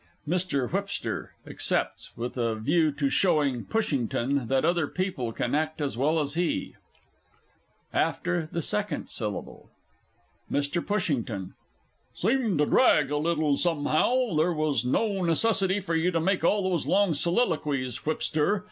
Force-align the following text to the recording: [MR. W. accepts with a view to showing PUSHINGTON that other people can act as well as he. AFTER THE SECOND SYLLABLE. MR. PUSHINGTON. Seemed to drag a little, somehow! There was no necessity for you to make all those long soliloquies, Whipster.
[MR. 0.27 0.67
W. 1.03 1.27
accepts 1.45 2.09
with 2.17 2.35
a 2.35 2.55
view 2.55 2.91
to 2.91 3.07
showing 3.07 3.65
PUSHINGTON 3.65 4.47
that 4.47 4.65
other 4.65 4.87
people 4.87 5.31
can 5.31 5.53
act 5.53 5.79
as 5.79 5.95
well 5.95 6.19
as 6.19 6.33
he. 6.33 6.73
AFTER 7.93 8.49
THE 8.51 8.63
SECOND 8.63 9.11
SYLLABLE. 9.11 9.69
MR. 10.51 10.87
PUSHINGTON. 10.87 11.53
Seemed 12.15 12.57
to 12.57 12.65
drag 12.65 13.11
a 13.11 13.17
little, 13.17 13.57
somehow! 13.57 14.33
There 14.35 14.53
was 14.53 14.83
no 14.83 15.21
necessity 15.23 15.79
for 15.79 15.93
you 15.95 16.09
to 16.09 16.19
make 16.19 16.43
all 16.43 16.67
those 16.67 16.87
long 16.87 17.13
soliloquies, 17.13 17.97
Whipster. 18.03 18.59